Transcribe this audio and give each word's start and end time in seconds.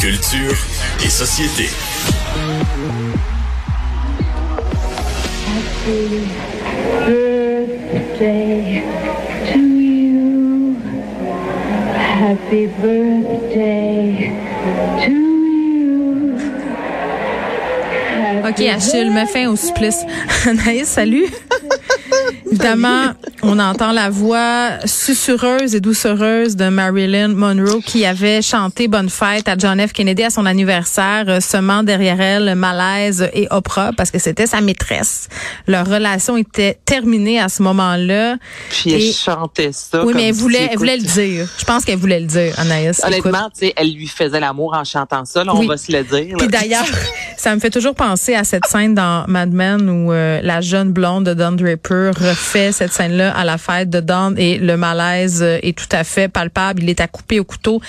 Culture 0.00 0.56
et 1.04 1.08
société. 1.08 1.68
birthday 8.18 8.82
to 9.52 9.58
you. 9.58 10.74
Happy 11.94 12.66
birthday 12.66 14.30
to 15.04 15.12
you. 15.12 16.38
OK, 18.44 18.60
Achille, 18.68 19.10
mets 19.10 19.26
fin 19.26 19.48
au 19.48 19.56
supplice. 19.56 20.04
Anaïs, 20.46 20.86
salut. 20.86 21.26
Évidemment, 22.50 23.12
on 23.42 23.58
entend 23.58 23.92
la 23.92 24.10
voix 24.10 24.70
susurreuse 24.84 25.74
et 25.74 25.80
doucereuse 25.80 26.56
de 26.56 26.68
Marilyn 26.68 27.28
Monroe 27.28 27.80
qui 27.84 28.04
avait 28.04 28.42
chanté 28.42 28.88
Bonne 28.88 29.10
fête 29.10 29.48
à 29.48 29.56
John 29.58 29.80
F. 29.86 29.92
Kennedy 29.92 30.24
à 30.24 30.30
son 30.30 30.46
anniversaire, 30.46 31.24
euh, 31.28 31.40
semant 31.40 31.82
derrière 31.82 32.20
elle 32.20 32.54
malaise 32.54 33.28
et 33.34 33.46
Oprah 33.50 33.92
parce 33.96 34.10
que 34.10 34.18
c'était 34.18 34.46
sa 34.46 34.60
maîtresse. 34.60 35.28
Leur 35.66 35.86
relation 35.86 36.36
était 36.36 36.78
terminée 36.84 37.38
à 37.38 37.48
ce 37.48 37.62
moment-là. 37.62 38.36
Puis 38.70 38.92
elle 38.92 39.12
chantait 39.12 39.72
ça. 39.72 40.00
Oui, 40.04 40.12
comme 40.12 40.14
mais 40.14 40.28
elle 40.28 40.34
si, 40.34 40.40
voulait, 40.40 40.58
elle 40.58 40.64
écoute, 40.66 40.78
voulait 40.78 40.96
le 40.96 41.02
dire. 41.02 41.48
Je 41.58 41.64
pense 41.64 41.84
qu'elle 41.84 41.98
voulait 41.98 42.20
le 42.20 42.26
dire, 42.26 42.54
Anaïs. 42.58 43.02
Honnêtement, 43.04 43.50
tu 43.50 43.66
sais, 43.66 43.74
elle 43.76 43.92
lui 43.92 44.06
faisait 44.08 44.40
l'amour 44.40 44.74
en 44.74 44.84
chantant 44.84 45.24
ça, 45.24 45.44
là, 45.44 45.52
Oui. 45.54 45.60
on 45.64 45.68
va 45.68 45.76
se 45.76 45.92
le 45.92 46.02
dire. 46.02 46.36
Puis 46.38 46.48
d'ailleurs, 46.48 46.86
ça 47.36 47.54
me 47.54 47.60
fait 47.60 47.70
toujours 47.70 47.94
penser 47.94 48.34
à 48.34 48.44
cette 48.44 48.66
scène 48.66 48.94
dans 48.94 49.24
Mad 49.28 49.52
Men 49.52 49.88
où 49.90 50.12
euh, 50.12 50.40
la 50.42 50.60
jeune 50.60 50.92
blonde 50.92 51.24
de 51.24 51.34
Don 51.34 51.52
Draper 51.52 52.12
refait 52.38 52.72
cette 52.72 52.92
scène-là 52.92 53.36
à 53.36 53.44
la 53.44 53.58
fête 53.58 53.90
de 53.90 54.00
Don 54.00 54.34
et 54.36 54.58
le 54.58 54.76
malaise 54.76 55.42
euh, 55.42 55.58
est 55.62 55.76
tout 55.76 55.88
à 55.92 56.04
fait 56.04 56.28
palpable. 56.28 56.82
Il 56.82 56.88
est 56.88 57.00
à 57.00 57.08
couper 57.08 57.40
au 57.40 57.44
couteau 57.44 57.80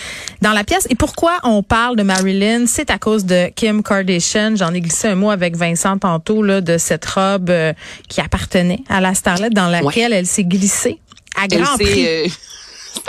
dans 0.41 0.51
la 0.51 0.63
pièce. 0.63 0.87
Et 0.89 0.95
pourquoi 0.95 1.37
on 1.43 1.63
parle 1.63 1.95
de 1.95 2.03
Marilyn? 2.03 2.65
C'est 2.67 2.89
à 2.89 2.97
cause 2.97 3.25
de 3.25 3.49
Kim 3.55 3.83
Kardashian. 3.83 4.55
J'en 4.55 4.73
ai 4.73 4.81
glissé 4.81 5.07
un 5.07 5.15
mot 5.15 5.29
avec 5.29 5.55
Vincent 5.55 5.97
tantôt 5.97 6.43
là, 6.43 6.61
de 6.61 6.77
cette 6.77 7.05
robe 7.05 7.49
euh, 7.49 7.73
qui 8.07 8.21
appartenait 8.21 8.81
à 8.89 8.99
la 9.01 9.13
starlette 9.13 9.53
dans 9.53 9.67
laquelle 9.69 10.13
elle 10.13 10.25
s'est 10.25 10.43
glissée 10.43 10.99
à 11.35 11.47
grand 11.47 11.77
s'est, 11.77 12.29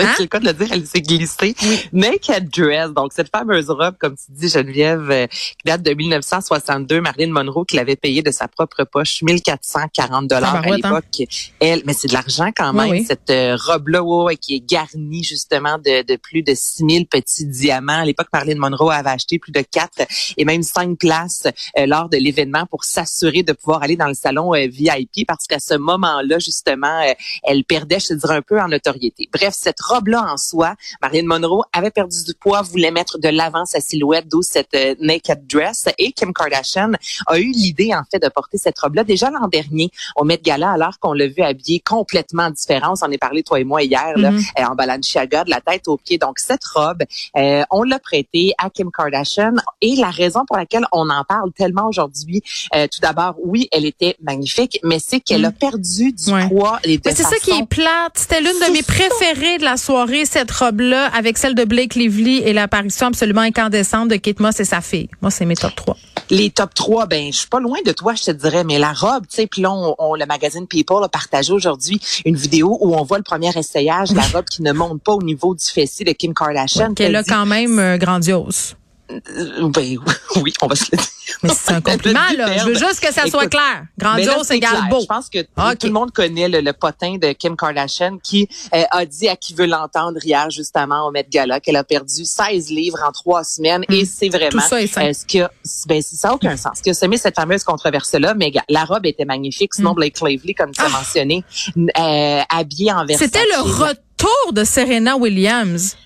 c'est 0.03 0.09
Hein? 0.11 0.15
le 0.21 0.27
cas 0.27 0.41
de 0.41 0.47
le 0.47 0.53
dire, 0.53 0.69
elle 0.73 0.87
s'est 0.87 1.01
glissée. 1.01 1.55
Naked 1.93 2.49
Dress, 2.51 2.91
donc 2.91 3.13
cette 3.13 3.29
fameuse 3.31 3.71
robe, 3.71 3.95
comme 3.99 4.15
tu 4.17 4.25
dis, 4.31 4.49
Geneviève, 4.49 5.11
euh, 5.11 5.27
qui 5.27 5.65
date 5.67 5.83
de 5.83 5.93
1962, 5.95 7.01
Marilyn 7.01 7.33
Monroe 7.33 7.65
qui 7.65 7.77
l'avait 7.77 7.97
payée 7.97 8.23
de 8.23 8.31
sa 8.31 8.49
propre 8.49 8.85
poche, 8.85 9.23
1440 9.23 10.29
dollars 10.29 10.57
à 10.57 10.59
hein? 10.59 10.77
l'époque. 10.77 11.23
Elle, 11.61 11.83
mais 11.87 11.93
c'est 11.93 12.09
de 12.09 12.13
l'argent 12.13 12.51
quand 12.57 12.71
Oui, 12.71 12.77
même, 12.77 12.91
oui. 12.91 13.05
cette 13.07 13.31
euh, 13.31 13.57
robe-là, 13.57 14.03
ouais, 14.03 14.25
ouais, 14.25 14.37
qui 14.37 14.57
est 14.57 14.61
garnie 14.61 15.23
justement 15.25 15.79
de, 15.79 16.03
de 16.03 16.17
plus 16.17 16.43
de 16.43 16.55
6000 16.55 17.07
petits 17.07 17.47
diamants. 17.47 18.01
À 18.01 18.05
l'époque, 18.05 18.29
Marilyn 18.33 18.59
Monroe 18.59 18.91
avait 18.91 19.11
acheté 19.11 19.39
plus 19.39 19.53
de 19.53 19.61
quatre 19.63 20.03
et 20.37 20.45
même 20.45 20.63
cinq 20.63 20.99
places 20.99 21.47
euh, 21.79 21.87
lors 21.87 22.09
de 22.09 22.17
l'événement 22.17 22.67
pour 22.67 22.85
s'assurer 22.85 23.43
de 23.43 23.53
pouvoir 23.53 23.83
aller 23.83 23.97
dans 23.97 24.07
le 24.09 24.15
salon 24.15 24.55
euh, 24.55 24.67
VIP 24.69 25.27
parce 25.27 25.47
qu'à 25.47 25.59
ce 25.61 25.75
moment-là, 25.75 26.39
justement, 26.39 27.01
euh, 27.03 27.13
elle 27.45 27.65
perdait, 27.65 27.99
je 28.01 28.09
te 28.09 28.15
dirais, 28.15 28.37
un 28.37 28.43
peu 28.43 28.61
en 28.61 28.69
notoriété. 28.69 29.29
Bref, 29.33 29.55
cette 29.57 29.81
robe-là 29.91 30.27
en 30.33 30.37
soi, 30.37 30.75
Marilyn 31.03 31.27
Monroe 31.27 31.63
avait 31.73 31.91
perdu 31.91 32.17
du 32.27 32.35
poids, 32.35 32.63
voulait 32.63 32.91
mettre 32.91 33.19
de 33.19 33.29
l'avant 33.29 33.65
sa 33.65 33.81
silhouette, 33.81 34.27
d'où 34.29 34.43
cette 34.43 34.75
euh, 34.75 34.95
naked 35.01 35.47
dress. 35.47 35.87
Et 35.99 36.13
Kim 36.13 36.33
Kardashian 36.33 36.93
a 37.27 37.39
eu 37.39 37.51
l'idée, 37.51 37.91
en 37.95 38.03
fait, 38.11 38.19
de 38.23 38.29
porter 38.29 38.59
cette 38.59 38.79
robe-là 38.79 39.05
déjà 39.05 39.31
l'an 39.31 39.49
dernier 39.49 39.91
au 40.17 40.25
Met 40.25 40.39
Gala, 40.43 40.71
alors 40.73 40.99
qu'on 40.99 41.13
l'a 41.13 41.27
vu 41.29 41.43
habillée 41.43 41.81
complètement 41.81 42.51
différent. 42.51 42.93
On 42.93 42.97
s'en 42.97 43.11
est 43.11 43.19
parlé, 43.19 43.43
toi 43.43 43.61
et 43.61 43.65
moi, 43.65 43.83
hier, 43.83 44.13
là, 44.17 44.31
Mhm. 44.31 44.43
euh, 44.59 44.65
en 44.65 44.75
Balenciaga, 44.75 45.45
de 45.45 45.51
la 45.51 45.61
tête 45.61 45.89
aux 45.89 45.97
pieds. 45.97 46.19
Donc, 46.19 46.39
cette 46.39 46.65
robe, 46.65 47.03
euh, 47.37 47.63
on 47.71 47.83
l'a 47.83 47.99
prêtée 47.99 48.53
à 48.59 48.71
Kim 48.71 48.91
Kardashian. 48.97 49.55
Et 49.81 49.97
la 49.97 50.11
raison 50.11 50.41
pour 50.47 50.57
laquelle 50.57 50.87
on 50.93 51.09
en 51.11 51.25
parle 51.25 51.53
tellement 51.53 51.87
aujourd'hui, 51.89 52.43
euh, 52.75 52.87
tout 52.87 53.01
d'abord, 53.01 53.35
oui, 53.43 53.69
elle 53.73 53.85
était 53.87 54.17
magnifique, 54.23 54.79
mais 54.85 54.99
c'est 54.99 55.21
qu'elle 55.21 55.45
a 55.45 55.53
perdu 55.53 56.13
du 56.13 56.31
Ouais. 56.33 56.49
poids. 56.49 56.79
Et 56.85 56.97
de 56.99 57.03
Mais 57.05 57.15
c'est 57.15 57.23
ça 57.25 57.37
qui 57.43 57.51
est 57.51 57.67
plate. 57.67 58.13
C'était 58.17 58.41
l'une 58.41 58.59
de 58.67 58.73
mes 58.73 58.83
préférées 58.83 59.59
de 59.59 59.65
la 59.65 59.77
soirée, 59.81 60.25
cette 60.27 60.51
robe-là, 60.51 61.07
avec 61.15 61.39
celle 61.39 61.55
de 61.55 61.65
Blake 61.65 61.95
Lively 61.95 62.39
et 62.39 62.53
l'apparition 62.53 63.07
absolument 63.09 63.41
incandescente 63.41 64.09
de 64.09 64.17
Kate 64.17 64.39
Moss 64.41 64.61
et 64.61 64.65
sa 64.65 64.81
fille. 64.81 65.09
Moi, 65.23 65.31
c'est 65.31 65.45
mes 65.47 65.57
top 65.57 65.75
3. 65.75 65.97
Les 66.31 66.51
top 66.51 66.73
3, 66.75 67.07
ben 67.07 67.33
je 67.33 67.39
suis 67.39 67.49
pas 67.49 67.59
loin 67.59 67.79
de 67.85 67.91
toi, 67.93 68.15
je 68.15 68.23
te 68.23 68.31
dirais, 68.31 68.63
mais 68.63 68.79
la 68.79 68.93
robe, 68.93 69.25
tu 69.29 69.37
sais, 69.37 69.47
puis 69.49 69.63
là, 69.63 69.73
on, 69.73 69.97
on- 69.99 70.15
le 70.15 70.27
magazine 70.27 70.67
People 70.69 71.03
a 71.03 71.09
partagé 71.09 71.53
aujourd'hui 71.53 72.01
une 72.25 72.37
vidéo 72.37 72.79
où 72.81 72.95
on 72.95 73.03
voit 73.03 73.19
le 73.19 73.25
premier 73.25 73.51
essayage, 73.59 74.13
la 74.13 74.23
robe 74.33 74.45
qui 74.45 74.63
ne 74.63 74.73
monte 74.73 75.03
pas 75.03 75.13
au 75.13 75.23
niveau 75.23 75.55
du 75.57 75.65
fessier 75.65 76.05
de 76.05 76.13
Kim 76.13 76.33
Kardashian. 76.35 76.95
Qu'elle 76.95 77.17
a 77.17 77.23
dit- 77.25 77.31
quand 77.31 77.47
même 77.47 77.79
euh, 77.81 77.97
grandiose. 77.99 78.77
Euh, 79.11 79.69
ben 79.71 79.97
oui, 80.43 80.53
on 80.63 80.67
va 80.69 80.77
se 80.77 80.85
le 80.93 80.99
dire. 80.99 81.07
Mais 81.43 81.51
c'est 81.51 81.73
un 81.73 81.81
compliment, 81.93 82.21
là. 82.37 82.59
Je 82.59 82.65
veux 82.65 82.75
juste 82.75 83.01
que 83.01 83.13
ça 83.13 83.27
soit 83.27 83.47
clair. 83.49 83.85
Grandiose 83.99 84.51
égale 84.51 84.89
beau. 84.91 85.01
Je 85.01 85.07
pense 85.07 85.29
que 85.29 85.41
tout- 85.43 85.87
le 85.87 85.93
monde 85.93 86.11
connaît 86.13 86.49
le, 86.49 86.61
le 86.61 86.73
potin 86.73 87.17
de 87.17 87.33
Kim 87.33 87.57
Kardashian 87.57 88.19
qui 88.23 88.49
euh, 88.75 88.83
a 88.91 89.05
dit 89.07 89.29
à 89.29 89.37
qui 89.37 89.55
veut 89.55 89.67
l'entendre 89.67 90.19
hier 90.25 90.51
justement 90.51 91.07
au 91.07 91.11
Met 91.11 91.27
Gala 91.31 91.61
qu'elle 91.61 91.77
a 91.77 91.85
perdu 91.85 92.25
16 92.25 92.71
livres 92.71 92.99
en 93.07 93.13
trois 93.13 93.43
semaines 93.45 93.85
et 93.89 94.05
c'est 94.05 94.29
vraiment 94.29 94.51
Hmm. 94.51 94.59
Tout 94.61 94.69
ça 94.69 94.83
est 94.83 94.99
euh, 94.99 95.13
ce 95.13 95.25
qui 95.25 95.41
a, 95.41 95.51
ben, 95.87 96.03
ça 96.03 96.29
n'a 96.29 96.35
aucun 96.35 96.57
sens. 96.57 96.73
Ce 96.79 96.83
qui 96.83 96.91
a 96.91 96.95
semé 96.95 97.17
cette 97.17 97.37
fameuse 97.37 97.63
controverse-là, 97.65 98.35
mais 98.35 98.53
la 98.69 98.85
robe 98.85 99.07
était 99.07 99.25
magnifique. 99.25 99.75
Sinon, 99.75 99.93
Hmm. 99.93 99.95
Blake 99.95 100.21
Lively, 100.21 100.55
comme 100.55 100.73
tu 100.73 100.81
as 100.81 100.87
Ah. 100.87 100.89
mentionné, 100.89 101.45
euh, 101.79 102.41
habillée 102.49 102.93
en 102.93 103.05
Versace. 103.07 103.27
C'était 103.27 103.45
le 103.57 103.61
retour 103.63 104.53
de 104.53 104.65
Serena 104.65 105.17
Williams. 105.17 105.97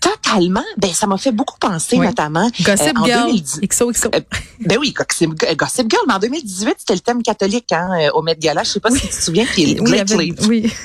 Totalement. 0.00 0.64
Ben, 0.78 0.92
ça 0.92 1.06
m'a 1.06 1.18
fait 1.18 1.32
beaucoup 1.32 1.58
penser, 1.58 1.96
Oui. 1.98 2.06
notamment. 2.06 2.50
Gossip 2.62 2.96
euh, 2.96 3.00
en 3.00 3.04
Girl. 3.04 3.26
2010. 3.26 3.60
XOXO. 3.68 4.08
Euh, 4.14 4.20
Ben 4.60 4.78
oui, 4.78 4.92
Gossip, 4.92 5.30
Gossip 5.56 5.90
Girl, 5.90 6.02
mais 6.08 6.14
en 6.14 6.18
2018, 6.18 6.74
c'était 6.78 6.94
le 6.94 7.00
thème 7.00 7.22
catholique 7.22 7.70
hein, 7.72 7.88
euh, 8.00 8.10
au 8.14 8.22
Met 8.22 8.36
Gala. 8.36 8.62
Je 8.64 8.70
sais 8.70 8.80
pas 8.80 8.90
si 8.90 9.00
tu 9.00 9.08
te 9.08 9.14
souviens, 9.14 9.46
Oui, 9.56 9.74
Blake, 9.80 10.00
avait- 10.10 10.24
Lively, 10.24 10.46
oui. 10.48 10.72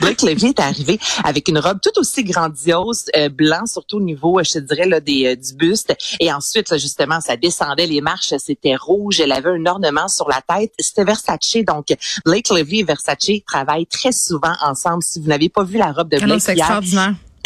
Blake 0.00 0.20
Lively 0.22 0.48
est 0.48 0.60
arrivé 0.60 0.98
avec 1.24 1.48
une 1.48 1.58
robe 1.58 1.78
tout 1.80 1.96
aussi 1.98 2.22
grandiose, 2.24 3.04
euh, 3.16 3.28
blanc, 3.28 3.64
surtout 3.66 3.96
au 3.96 4.00
niveau, 4.00 4.38
euh, 4.38 4.42
je 4.44 4.54
te 4.54 4.58
dirais, 4.58 4.86
là, 4.86 5.00
des, 5.00 5.26
euh, 5.26 5.36
du 5.36 5.54
buste. 5.54 5.94
Et 6.18 6.30
ensuite, 6.32 6.68
là, 6.70 6.76
justement, 6.76 7.20
ça 7.20 7.36
descendait 7.36 7.86
les 7.86 8.00
marches, 8.00 8.34
c'était 8.38 8.76
rouge. 8.76 9.20
Elle 9.20 9.32
avait 9.32 9.50
un 9.50 9.64
ornement 9.66 10.08
sur 10.08 10.28
la 10.28 10.42
tête. 10.42 10.72
C'était 10.78 11.04
Versace. 11.04 11.56
Donc, 11.66 11.86
Blake 12.24 12.50
Lively 12.50 12.80
et 12.80 12.84
Versace 12.84 13.30
travaillent 13.46 13.86
très 13.86 14.12
souvent 14.12 14.54
ensemble. 14.62 15.02
Si 15.02 15.20
vous 15.20 15.28
n'avez 15.28 15.48
pas 15.48 15.62
vu 15.64 15.78
la 15.78 15.92
robe 15.92 16.10
de 16.10 16.18
Ah 16.20 16.24
Blake 16.26 16.40
c'est 16.42 16.56
hier, 16.56 16.80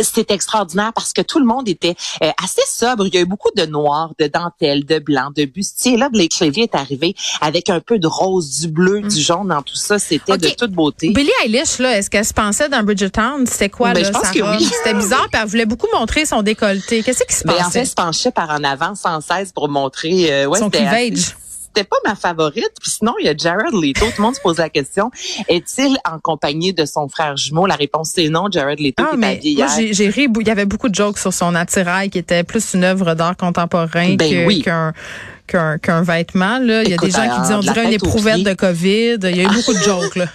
c'était 0.01 0.35
extraordinaire 0.35 0.93
parce 0.95 1.13
que 1.13 1.23
tout 1.23 1.39
le 1.39 1.47
monde 1.47 1.69
était 1.69 1.95
euh, 2.23 2.31
assez 2.43 2.63
sobre. 2.69 3.07
Il 3.07 3.15
y 3.15 3.19
a 3.19 3.21
eu 3.21 3.27
beaucoup 3.27 3.51
de 3.57 3.65
noir, 3.67 4.13
de 4.19 4.27
dentelle, 4.27 4.85
de 4.85 4.99
blanc, 4.99 5.31
de 5.37 5.45
bustier. 5.45 5.95
Et 5.95 5.97
là, 5.97 6.09
Blake 6.09 6.39
Lively 6.41 6.63
est 6.63 6.75
arrivé 6.75 7.15
avec 7.41 7.71
un 7.71 7.81
peu 7.81 7.99
de 7.99 8.07
rose, 8.07 8.61
du 8.61 8.69
bleu, 8.69 9.03
du 9.03 9.21
jaune 9.21 9.49
dans 9.49 9.63
tout 9.63 9.77
ça. 9.77 9.99
C'était 9.99 10.35
Mm. 10.35 10.39
De 10.39 10.49
toute 10.51 10.73
beauté. 10.73 11.11
Billie 11.11 11.31
Eilish, 11.45 11.79
là, 11.79 11.97
est-ce 11.99 12.11
qu'elle 12.11 12.25
se 12.25 12.33
pensait 12.35 12.69
dans 12.69 12.83
Bridgertown? 12.83 13.47
C'était 13.47 13.69
quoi, 13.69 13.93
Ben, 13.93 14.03
là, 14.03 14.09
je 14.09 14.13
pense 14.13 14.31
que 14.31 14.41
oui. 14.59 14.65
C'était 14.65 14.95
bizarre, 14.95 15.27
puis 15.31 15.41
elle 15.41 15.49
voulait 15.49 15.67
beaucoup 15.67 15.87
montrer 15.95 16.27
son 16.27 16.43
décolleté. 16.43 17.03
Qu'est-ce 17.03 17.25
qui 17.25 17.35
se 17.35 17.47
Mais 17.47 17.53
passait? 17.55 17.65
en 17.67 17.71
fait, 17.71 17.79
elle 17.81 17.87
se 17.87 17.95
penchait 17.95 18.31
par 18.33 18.51
en 18.51 18.65
avant 18.65 18.95
sans 18.95 19.21
cesse 19.21 19.53
pour 19.53 19.69
montrer 19.69 20.33
euh, 20.33 20.47
ouais, 20.47 20.59
Son 20.59 20.71
cleavage. 20.71 21.37
C'était 21.75 21.89
pas 21.89 21.97
ma 22.05 22.15
favorite. 22.15 22.71
Puis 22.81 22.91
sinon, 22.91 23.15
il 23.21 23.27
y 23.27 23.29
a 23.29 23.37
Jared 23.37 23.73
Leto. 23.75 24.07
Tout 24.07 24.13
le 24.19 24.23
monde 24.23 24.35
se 24.37 24.41
pose 24.41 24.59
la 24.59 24.69
question 24.69 25.11
est-il 25.49 25.97
en 26.11 26.19
compagnie 26.21 26.73
de 26.73 26.85
son 26.85 27.09
frère 27.09 27.37
jumeau? 27.37 27.67
La 27.67 27.75
réponse 27.75 28.13
c'est 28.15 28.29
non. 28.29 28.47
Jared 28.51 28.79
Leto 28.81 29.03
Ah, 29.05 29.09
qui 29.11 29.15
est 29.15 29.19
mais 29.19 29.27
habillé 29.37 29.57
moi, 29.57 29.67
j'ai 29.77 29.93
j'ai 29.95 30.09
ri. 30.09 30.29
Il 30.41 30.47
y 30.47 30.51
avait 30.51 30.67
beaucoup 30.67 30.89
de 30.89 30.95
jokes 30.95 31.19
sur 31.19 31.33
son 31.33 31.55
attirail 31.55 32.11
qui 32.11 32.19
était 32.19 32.45
plus 32.45 32.75
une 32.75 32.85
œuvre 32.85 33.15
d'art 33.15 33.37
contemporain 33.37 34.15
Ben 34.15 34.19
que- 34.31 34.47
oui. 34.47 34.63
qu'un 34.63 34.93
qu'un 35.47 35.79
qu'un 35.79 36.03
vêtement. 36.03 36.59
Là. 36.59 36.83
Il 36.85 36.91
y 36.91 36.95
a 36.95 36.97
des 36.97 37.11
gens 37.11 37.23
qui 37.25 37.29
euh, 37.31 37.43
disent 37.43 37.53
on 37.53 37.61
dirait 37.61 37.85
une 37.87 37.93
éprouvette 37.93 38.43
de 38.43 38.55
COVID. 38.55 39.19
Il 39.23 39.37
y 39.37 39.41
a 39.41 39.45
eu 39.45 39.49
beaucoup 39.55 39.75
de 39.75 39.79
jokes. 39.85 40.17
Là. 40.17 40.27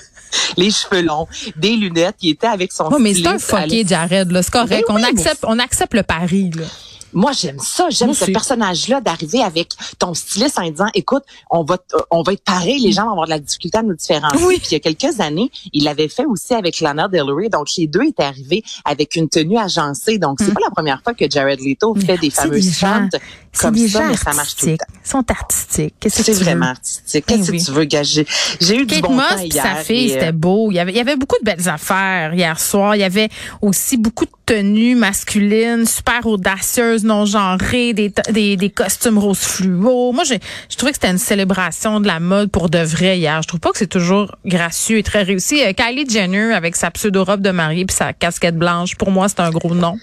Les 0.58 0.70
cheveux 0.72 1.02
longs, 1.02 1.28
des 1.56 1.76
lunettes. 1.76 2.16
Il 2.22 2.30
était 2.32 2.48
avec 2.48 2.72
son 2.72 2.88
Ouais, 2.90 3.00
mais 3.00 3.14
c'est 3.14 3.26
un 3.28 3.40
fucké, 3.40 3.84
Jared. 3.88 4.32
là. 4.32 4.44
C'est 4.44 4.52
correct. 4.52 4.86
Ben 4.88 4.96
on, 4.96 5.04
accepte, 5.04 5.44
on 5.48 5.58
accepte 5.58 5.94
le 5.96 6.04
pari. 6.04 6.52
Là. 6.56 6.66
Moi, 7.14 7.32
j'aime 7.34 7.60
ça. 7.60 7.88
J'aime 7.90 8.14
ce 8.14 8.26
personnage-là 8.26 9.02
d'arriver 9.02 9.42
avec 9.42 9.70
ton 9.98 10.14
styliste 10.14 10.60
en 10.60 10.70
disant, 10.70 10.88
écoute, 10.94 11.24
on 11.50 11.64
va, 11.64 11.78
on 12.12 12.22
va 12.24 12.34
être 12.34 12.44
pareil. 12.44 12.80
Les 12.80 12.92
gens 12.92 13.04
vont 13.06 13.12
avoir 13.12 13.26
de 13.26 13.32
la 13.32 13.40
difficulté 13.40 13.78
à 13.78 13.84
nous 13.84 13.96
différencier. 13.96 14.46
Oui. 14.46 14.58
Puis 14.60 14.68
il 14.72 14.74
y 14.74 14.78
a 14.78 14.80
quelques 14.80 15.20
années, 15.20 15.52
il 15.74 15.84
l'avait 15.84 16.08
fait 16.08 16.26
aussi 16.26 16.54
avec 16.54 16.80
Lana 16.82 17.08
Del 17.08 17.24
Rey. 17.32 17.50
Donc, 17.50 17.68
les 17.78 17.88
deux 17.88 18.04
étaient 18.04 18.24
arrivés 18.24 18.64
avec 18.86 19.16
une 19.16 19.30
tenue 19.30 19.58
agencée. 19.58 20.18
Donc, 20.18 20.40
c'est 20.40 20.54
pas 20.54 20.62
la 20.64 20.72
première 20.72 21.02
fois 21.04 21.14
que 21.14 21.30
Jared 21.30 21.60
Leto 21.62 21.96
fait 21.96 22.18
des 22.18 22.30
Mm. 22.30 22.32
Fameuses 22.32 22.78
chantes 22.78 23.16
C'est 23.52 23.62
comme 23.62 23.74
des 23.76 23.88
ça, 23.90 24.02
gens 24.02 24.08
mais 24.08 24.16
ça 24.18 24.34
marche 24.34 24.56
tout 24.56 24.68
le 24.68 24.78
temps. 24.78 24.86
Ils 25.04 25.10
sont 25.10 25.32
artistiques. 25.32 25.96
Qu'est-ce 26.00 26.18
que 26.20 26.24
C'est 26.24 26.32
tu 26.34 26.38
veux? 26.38 26.44
vraiment 26.46 26.68
artistique. 26.68 27.26
Ben 27.28 27.38
Qu'est-ce 27.38 27.52
oui. 27.52 27.60
que 27.60 27.66
tu 27.66 27.72
veux 27.72 27.84
gager? 27.86 28.28
J'ai 28.62 28.76
eu 28.76 28.86
du 28.86 28.96
Kate 28.96 29.02
bon 29.02 29.14
Moss 29.16 29.28
temps 29.30 29.40
hier. 29.40 29.64
sa 29.64 29.76
fille, 29.84 30.12
euh, 30.12 30.14
c'était 30.14 30.32
beau. 30.32 30.72
Il 30.72 30.76
y 30.76 30.80
avait, 30.80 30.92
il 30.92 30.98
y 30.98 31.02
avait 31.02 31.16
beaucoup 31.16 31.38
de 31.40 31.46
belles 31.46 31.68
affaires 31.68 32.34
hier 32.36 32.60
soir. 32.60 32.96
Il 32.96 33.00
y 33.00 33.04
avait 33.04 33.30
aussi 33.62 33.98
beaucoup 33.98 34.26
de 34.26 34.32
tenues 34.46 34.96
masculines, 34.96 35.86
super 35.86 36.26
audacieuses, 36.28 36.99
non 37.04 37.26
genrées, 37.26 37.94
des, 37.94 38.12
des, 38.32 38.58
des 38.58 38.70
costumes 38.70 39.18
rose 39.18 39.40
fluo. 39.40 40.12
Moi, 40.12 40.24
j'ai, 40.24 40.40
je 40.70 40.76
trouvais 40.76 40.92
que 40.92 40.98
c'était 40.98 41.12
une 41.12 41.18
célébration 41.18 42.00
de 42.00 42.08
la 42.08 42.20
mode 42.20 42.52
pour 42.52 42.70
de 42.70 42.80
vrai 42.80 43.18
hier. 43.18 43.42
Je 43.42 43.48
trouve 43.48 43.60
pas 43.60 43.72
que 43.72 43.78
c'est 43.78 43.88
toujours 43.88 44.36
gracieux 44.46 44.98
et 44.98 45.04
très 45.04 45.24
réussi. 45.24 45.62
Euh, 45.64 45.74
Kylie 45.74 46.10
Jenner 46.10 46.54
avec 46.54 46.76
sa 46.76 46.92
pseudo-robe 46.92 47.42
de 47.42 47.52
mariée 47.52 47.86
puis 47.86 47.96
sa 47.96 48.14
casquette 48.14 48.58
blanche, 48.58 48.96
pour 48.96 49.12
moi, 49.12 49.30
c'est 49.30 49.40
un 49.40 49.52
gros 49.52 49.76
nom. 49.76 49.98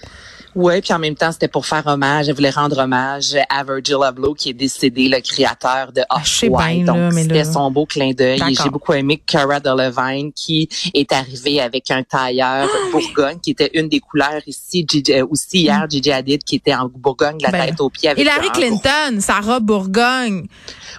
Ouais, 0.57 0.81
puis 0.81 0.91
en 0.91 0.97
même 0.97 1.13
temps, 1.13 1.31
c'était 1.31 1.47
pour 1.47 1.67
faire 1.67 1.85
hommage. 1.85 2.27
Elle 2.29 2.35
voulait 2.35 2.49
rendre 2.49 2.79
hommage 2.79 3.37
à 3.47 3.63
Virgil 3.63 3.97
Abloh, 4.03 4.33
qui 4.33 4.49
est 4.49 4.53
décédé, 4.53 5.07
le 5.07 5.19
créateur 5.21 5.91
de 5.91 6.01
Ah, 6.09 6.21
je 6.23 6.29
sais 6.29 6.49
Off-White. 6.49 6.85
Donc, 6.85 7.13
c'était 7.13 7.43
son 7.45 7.69
beau 7.69 7.85
clin 7.85 8.11
d'œil. 8.11 8.39
Et 8.49 8.55
j'ai 8.55 8.69
beaucoup 8.71 8.93
aimé 8.93 9.21
Cara 9.23 9.59
Delevingne, 9.59 10.31
qui 10.33 10.67
est 10.95 11.11
arrivée 11.11 11.61
avec 11.61 11.91
un 11.91 12.01
tailleur 12.01 12.67
Bourgogne, 12.91 13.37
qui 13.39 13.51
était 13.51 13.69
une 13.75 13.87
des 13.87 13.99
couleurs 13.99 14.41
ici. 14.47 14.83
Gigi- 14.89 15.13
euh, 15.13 15.25
aussi 15.29 15.59
hier, 15.61 15.85
Gigi 15.87 16.11
Hadid, 16.11 16.43
qui 16.43 16.55
était 16.55 16.73
en 16.73 16.89
Bourgogne, 16.89 17.37
la 17.41 17.51
Ben, 17.51 17.65
tête 17.67 17.79
aux 17.79 17.89
pieds. 17.91 18.09
Avec 18.09 18.23
Hillary 18.23 18.49
Clinton, 18.51 19.19
Sarah 19.19 19.59
Bourgogne. 19.59 20.47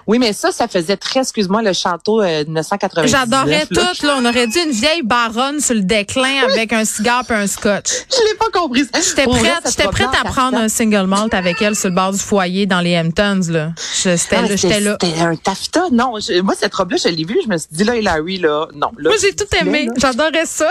Oui, 0.06 0.19
mais 0.19 0.32
ça, 0.32 0.52
ça 0.52 0.69
faisait 0.69 0.96
très, 0.96 1.20
excuse-moi, 1.20 1.62
le 1.62 1.73
château 1.73 2.20
euh, 2.23 2.44
1999. 2.44 3.11
J'adorais 3.11 3.67
tout, 3.67 4.06
là. 4.06 4.17
On 4.19 4.25
aurait 4.25 4.46
dit 4.46 4.58
une 4.61 4.70
vieille 4.73 5.02
baronne 5.02 5.61
sur 5.61 5.75
le 5.75 5.81
déclin 5.82 6.43
avec 6.50 6.73
un 6.73 6.85
cigare 6.85 7.25
et 7.31 7.35
un 7.35 7.46
scotch. 7.46 7.90
Je 8.11 8.29
l'ai 8.29 8.35
pas 8.38 8.46
compris. 8.52 8.85
J'étais 8.94 9.25
prête, 9.26 9.62
j'étais 9.67 9.88
prête 9.88 10.08
à 10.23 10.26
en 10.26 10.31
prendre 10.31 10.58
un 10.58 10.69
single 10.69 11.06
malt 11.06 11.32
avec 11.35 11.61
elle 11.62 11.76
sur 11.76 11.88
le 11.88 11.94
bord 11.94 12.12
du 12.12 12.19
foyer 12.19 12.67
dans 12.67 12.81
les 12.81 12.96
Hamptons, 12.99 13.40
là. 13.50 13.73
Ah, 13.76 14.44
j'étais 14.55 14.81
là. 14.81 14.96
C'était 15.00 15.19
un 15.20 15.37
taffetas. 15.37 15.88
Non, 15.93 16.14
je- 16.20 16.40
moi, 16.40 16.55
cette 16.58 16.75
robe-là, 16.75 16.96
je 17.02 17.08
l'ai 17.08 17.25
vue. 17.25 17.38
Je 17.44 17.49
me 17.49 17.56
suis 17.56 17.69
dit, 17.70 17.85
là, 17.85 17.96
Hillary, 17.96 18.38
là, 18.38 18.67
non. 18.75 18.90
Là, 18.99 19.11
Moi, 19.11 19.14
j'ai 19.20 19.35
tout 19.35 19.44
aimé. 19.61 19.88
J'adorais 19.96 20.46
ça. 20.46 20.70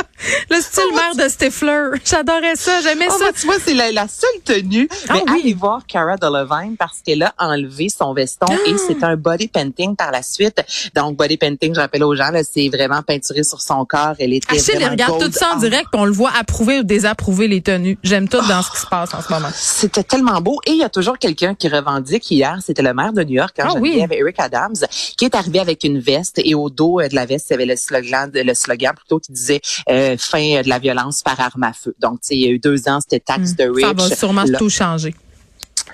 Le 0.49 0.59
style 0.61 0.93
mère 0.93 1.15
de 1.15 1.29
Stifler. 1.29 1.89
J'adorais 2.05 2.55
ça. 2.55 2.81
J'aimais 2.81 3.07
Oh, 3.09 3.13
ça. 3.17 3.25
bah, 3.25 3.31
tu 3.39 3.45
vois, 3.45 3.55
c'est 3.63 3.73
la, 3.73 3.91
la 3.91 4.07
seule 4.07 4.41
tenue. 4.43 4.87
Ah 5.09 5.13
mais 5.15 5.31
oui. 5.31 5.41
allez 5.43 5.53
voir 5.53 5.81
Cara 5.87 6.17
Delevingne 6.17 6.75
parce 6.77 6.99
qu'elle 7.05 7.23
a 7.23 7.33
enlevé 7.37 7.87
son 7.89 8.13
veston 8.13 8.47
Ah. 8.49 8.55
et 8.67 8.75
c'est 8.77 9.03
un 9.07 9.15
body 9.15 9.47
painting 9.47 9.95
par 9.95 10.11
la 10.11 10.21
suite. 10.21 10.61
Donc, 10.95 11.17
body 11.17 11.37
painting, 11.37 11.73
je 11.73 11.79
rappelle 11.79 12.03
aux 12.03 12.15
gens, 12.15 12.31
c'est 12.49 12.69
vraiment 12.69 13.01
peinturé 13.01 13.43
sur 13.43 13.61
son 13.61 13.85
corps. 13.85 14.15
Elle 14.19 14.33
était 14.33 14.51
Achille, 14.51 14.73
il 14.73 14.75
vraiment 14.75 14.91
regarde 14.91 15.19
tout 15.19 15.31
ça 15.31 15.53
en 15.55 15.59
direct, 15.59 15.87
on 15.93 16.05
le 16.05 16.11
voit 16.11 16.31
approuver 16.37 16.79
ou 16.79 16.83
désapprouver 16.83 17.47
les 17.47 17.61
tenues. 17.61 17.97
J'aime 18.03 18.27
tout 18.27 18.45
dans 18.47 18.61
ce 18.61 18.71
qui 18.71 18.77
se 18.79 18.85
passe 18.85 19.13
en 19.13 19.21
ce 19.21 19.31
moment. 19.31 19.49
C'était 19.53 20.03
tellement 20.03 20.39
beau. 20.41 20.59
Et 20.65 20.71
il 20.71 20.77
y 20.77 20.83
a 20.83 20.89
toujours 20.89 21.17
quelqu'un 21.17 21.55
qui 21.55 21.67
revendique 21.67 22.29
hier, 22.31 22.57
c'était 22.65 22.81
le 22.81 22.93
maire 22.93 23.13
de 23.13 23.23
New 23.23 23.35
York, 23.35 23.53
quand 23.57 23.75
Ah 23.75 23.79
oui. 23.79 24.05
Eric 24.09 24.39
Adams, 24.39 24.75
qui 25.17 25.25
est 25.25 25.35
arrivé 25.35 25.59
avec 25.59 25.83
une 25.83 25.99
veste 25.99 26.39
et 26.43 26.55
au 26.55 26.69
dos 26.69 26.99
euh, 26.99 27.07
de 27.07 27.15
la 27.15 27.25
veste, 27.25 27.47
il 27.49 27.53
y 27.53 27.55
avait 27.55 27.65
le 27.65 27.75
slogan, 27.75 28.31
le 28.33 28.53
slogan 28.53 28.93
plutôt 28.95 29.19
qui 29.19 29.31
disait 29.31 29.61
euh, 29.89 30.15
fin 30.17 30.61
de 30.61 30.69
la 30.69 30.79
violence 30.79 31.21
par 31.21 31.39
arme 31.39 31.63
à 31.63 31.73
feu. 31.73 31.95
Donc, 31.99 32.19
il 32.29 32.39
y 32.39 32.45
a 32.45 32.49
eu 32.49 32.59
deux 32.59 32.87
ans, 32.87 32.99
c'était 33.01 33.19
tax 33.19 33.55
de 33.55 33.65
rich. 33.65 33.85
Hmm. 33.85 33.99
Ça 33.99 34.09
va 34.09 34.15
sûrement 34.15 34.43
Là, 34.47 34.57
tout 34.57 34.69
changer. 34.69 35.13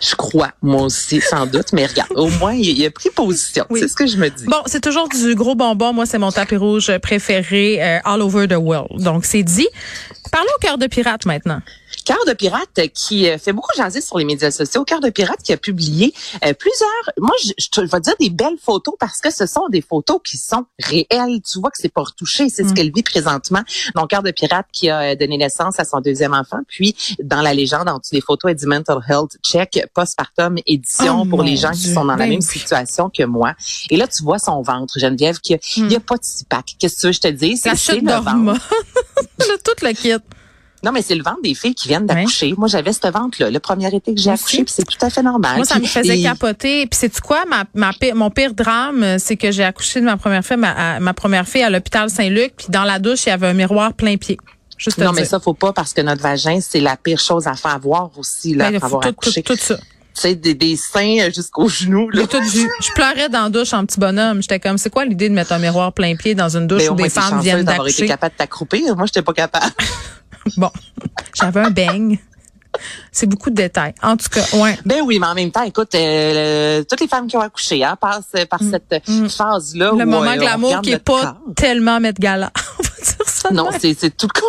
Je 0.01 0.15
crois, 0.15 0.51
moi 0.61 0.83
aussi, 0.83 1.21
sans 1.21 1.45
doute. 1.45 1.73
Mais 1.73 1.85
regarde, 1.85 2.11
au 2.15 2.27
moins, 2.29 2.53
il, 2.53 2.77
il 2.77 2.85
a 2.85 2.91
pris 2.91 3.09
position. 3.09 3.65
Oui. 3.69 3.79
C'est 3.81 3.87
ce 3.87 3.95
que 3.95 4.07
je 4.07 4.17
me 4.17 4.29
dis. 4.29 4.45
Bon, 4.45 4.61
c'est 4.65 4.81
toujours 4.81 5.07
du 5.09 5.35
gros 5.35 5.55
bonbon. 5.55 5.93
Moi, 5.93 6.05
c'est 6.05 6.17
mon 6.17 6.31
tapis 6.31 6.55
rouge 6.55 6.91
préféré 6.99 7.81
euh, 7.81 7.99
all 8.03 8.21
over 8.21 8.47
the 8.47 8.57
world. 8.57 9.01
Donc, 9.01 9.25
c'est 9.25 9.43
dit. 9.43 9.67
Parlons 10.31 10.49
au 10.57 10.59
cœur 10.59 10.77
de 10.77 10.87
pirate 10.87 11.25
maintenant. 11.25 11.61
Cœur 12.05 12.17
de 12.27 12.33
pirate 12.33 12.67
euh, 12.79 12.87
qui 12.93 13.29
euh, 13.29 13.37
fait 13.37 13.53
beaucoup 13.53 13.71
jaser 13.77 14.01
sur 14.01 14.17
les 14.17 14.25
médias 14.25 14.51
sociaux. 14.51 14.83
Cœur 14.83 14.99
de 14.99 15.09
pirate 15.09 15.39
qui 15.43 15.53
a 15.53 15.57
publié 15.57 16.13
euh, 16.45 16.53
plusieurs, 16.53 16.89
moi 17.19 17.31
je, 17.43 17.51
je 17.57 17.81
vais 17.81 17.99
dire 18.01 18.13
des 18.19 18.29
belles 18.29 18.57
photos 18.61 18.95
parce 18.99 19.19
que 19.19 19.31
ce 19.31 19.45
sont 19.45 19.67
des 19.69 19.81
photos 19.81 20.19
qui 20.23 20.37
sont 20.37 20.65
réelles. 20.79 21.41
Tu 21.41 21.59
vois 21.59 21.69
que 21.71 21.77
c'est 21.79 21.93
pas 21.93 22.01
retouché, 22.03 22.49
c'est 22.49 22.63
ce 22.63 22.69
Mm. 22.69 22.73
qu'elle 22.73 22.91
vit 22.93 23.03
présentement. 23.03 23.61
Donc 23.95 24.09
Cœur 24.09 24.23
de 24.23 24.31
pirate 24.31 24.65
qui 24.71 24.89
a 24.89 25.11
euh, 25.11 25.15
donné 25.15 25.37
naissance 25.37 25.79
à 25.79 25.85
son 25.85 26.01
deuxième 26.01 26.33
enfant. 26.33 26.59
Puis 26.67 26.95
dans 27.21 27.41
la 27.41 27.53
légende, 27.53 27.87
en 27.89 27.99
dessous 27.99 28.11
des 28.13 28.21
photos, 28.21 28.51
elle 28.51 28.57
dit 28.57 28.65
mental 28.67 28.99
health 29.07 29.37
check 29.43 29.85
postpartum 29.93 30.57
édition 30.65 31.21
Oh, 31.21 31.25
pour 31.25 31.43
les 31.43 31.55
gens 31.57 31.71
qui 31.71 31.93
sont 31.93 32.05
dans 32.05 32.13
la 32.15 32.17
Ben 32.25 32.29
même 32.29 32.41
situation 32.41 33.09
que 33.09 33.23
moi. 33.23 33.53
Et 33.89 33.97
là 33.97 34.07
tu 34.07 34.23
vois 34.23 34.39
son 34.39 34.61
ventre, 34.61 34.99
Geneviève, 34.99 35.39
qui 35.39 35.53
a- 35.55 35.59
il 35.77 35.91
y 35.91 35.95
a 35.95 35.99
pas 35.99 36.15
de 36.17 36.23
six 36.23 36.43
pack. 36.43 36.75
Qu'est-ce 36.79 36.95
que 36.95 37.01
tu 37.01 37.07
veux 37.07 37.13
je 37.13 37.19
te 37.21 37.27
dise? 37.27 37.63
La 37.65 37.75
C'est- 37.75 37.95
le 37.99 38.11
ventre. 38.11 38.59
tout 39.63 39.85
le 39.85 39.93
kit. 39.93 40.13
Non, 40.83 40.91
mais 40.91 41.01
c'est 41.01 41.15
le 41.15 41.23
ventre 41.23 41.41
des 41.43 41.53
filles 41.53 41.75
qui 41.75 41.87
viennent 41.87 42.05
d'accoucher. 42.05 42.53
Moi, 42.57 42.67
j'avais 42.67 42.91
ce 42.91 43.09
ventre-là, 43.11 43.49
le 43.49 43.59
premier 43.59 43.87
été 43.95 44.13
que 44.13 44.19
j'ai 44.19 44.31
accouché, 44.31 44.63
puis 44.63 44.73
c'est 44.75 44.85
tout 44.85 44.97
à 45.05 45.09
fait 45.09 45.21
normal. 45.23 45.55
Moi, 45.55 45.65
ça 45.65 45.79
me 45.79 45.85
faisait 45.85 46.19
et- 46.19 46.23
capoter. 46.23 46.87
Puis 46.87 46.99
c'est 46.99 47.19
quoi? 47.21 47.43
Ma, 47.49 47.63
ma 47.73 47.91
mon 48.15 48.29
pire 48.29 48.53
drame, 48.53 49.17
c'est 49.19 49.37
que 49.37 49.51
j'ai 49.51 49.63
accouché 49.63 49.99
de 50.01 50.05
ma 50.05 50.17
première 50.17 50.43
fille, 50.45 50.57
ma, 50.57 50.71
à- 50.95 50.99
ma 50.99 51.13
première 51.13 51.47
fille 51.47 51.63
à 51.63 51.69
l'hôpital 51.69 52.09
Saint-Luc, 52.09 52.53
puis 52.57 52.67
dans 52.69 52.83
la 52.83 52.99
douche 52.99 53.25
il 53.25 53.29
y 53.29 53.31
avait 53.31 53.47
un 53.47 53.53
miroir 53.53 53.93
plein 53.93 54.17
pied. 54.17 54.37
Juste 54.77 54.97
te 54.97 55.03
Non, 55.03 55.13
mais 55.13 55.23
ça, 55.23 55.39
faut 55.39 55.53
pas 55.53 55.71
parce 55.71 55.93
que 55.93 56.01
notre 56.01 56.21
vagin, 56.21 56.59
c'est 56.59 56.81
la 56.81 56.97
pire 56.97 57.19
chose 57.19 57.47
à 57.47 57.53
faire 57.53 57.79
voir 57.79 58.09
aussi, 58.17 58.53
là, 58.53 58.69
Ben, 58.71 58.79
faut 58.79 58.87
avoir 58.87 59.01
tout, 59.03 59.09
tout, 59.09 59.29
accouché. 59.29 59.43
tout 59.43 59.55
ça. 59.55 59.77
Tu 59.77 60.21
sais, 60.21 60.35
des, 60.35 60.53
des 60.53 60.75
seins 60.75 61.17
euh, 61.21 61.31
jusqu'aux 61.33 61.67
genoux, 61.69 62.07
là. 62.11 62.27
Tout. 62.27 62.37
Je 62.43 62.91
pleurais 62.93 63.29
dans 63.29 63.43
la 63.45 63.49
douche 63.49 63.73
en 63.73 63.83
petit 63.85 63.99
bonhomme. 63.99 64.41
J'étais 64.43 64.59
comme, 64.59 64.77
c'est 64.77 64.91
quoi 64.91 65.05
l'idée 65.05 65.27
de 65.29 65.33
mettre 65.33 65.53
un 65.53 65.57
miroir 65.59 65.91
plein 65.93 66.15
pied 66.15 66.35
dans 66.35 66.55
une 66.55 66.67
douche 66.67 66.83
Mais 66.83 66.89
où 66.89 66.95
des 66.95 67.09
femmes 67.09 67.39
viennent 67.41 67.63
d'accoucher? 67.63 68.05
capable 68.05 68.33
de 68.33 68.37
t'accroupir. 68.37 68.95
Moi, 68.95 69.05
j'étais 69.07 69.21
pas 69.23 69.33
capable. 69.33 69.71
Bon, 70.57 70.69
j'avais 71.33 71.61
un 71.61 71.69
beigne. 71.71 72.19
C'est 73.11 73.27
beaucoup 73.27 73.51
de 73.51 73.55
détails. 73.55 73.93
En 74.01 74.17
tout 74.17 74.29
cas, 74.29 74.41
ouais. 74.57 74.77
Ben 74.83 75.01
oui, 75.05 75.19
mais 75.19 75.27
en 75.27 75.35
même 75.35 75.51
temps, 75.51 75.61
écoute, 75.61 75.93
euh, 75.93 76.79
le- 76.79 76.83
toutes 76.85 77.01
les 77.01 77.07
femmes 77.07 77.27
qui 77.27 77.37
ont 77.37 77.41
accouché, 77.41 77.83
hein, 77.83 77.95
passent 78.01 78.33
par 78.49 78.59
cette 78.61 78.91
euh, 79.07 79.29
phase-là. 79.29 79.91
Mm. 79.93 79.99
Le 79.99 80.05
où, 80.05 80.09
moment 80.09 80.31
euh, 80.31 80.37
glamour 80.37 80.81
qui 80.81 80.91
est 80.91 80.97
pas 80.97 81.21
corps. 81.21 81.35
tellement 81.55 81.99
mettre 81.99 82.19
gala. 82.19 82.51
On 82.79 82.83
va 82.83 82.89
dire 83.05 83.27
ça. 83.27 83.49
Non, 83.51 83.69
c'est 83.79 84.17
tout 84.17 84.27
le 84.33 84.39